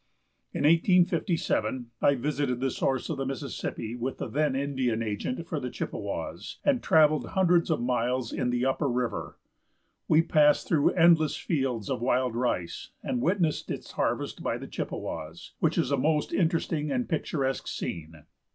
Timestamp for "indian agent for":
4.55-5.59